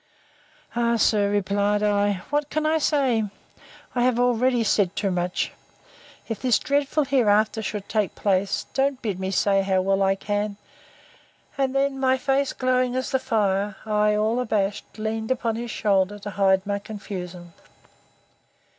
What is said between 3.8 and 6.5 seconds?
I have already said too much, if